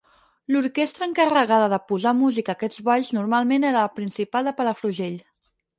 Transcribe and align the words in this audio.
L'orquestra 0.53 1.07
encarregada 1.09 1.67
de 1.75 1.79
posar 1.91 2.15
música 2.23 2.55
a 2.55 2.59
aquests 2.59 2.83
balls 2.89 3.13
normalment 3.19 3.69
era 3.75 3.79
La 3.87 3.95
Principal 4.01 4.51
de 4.51 4.59
Palafrugell. 4.63 5.25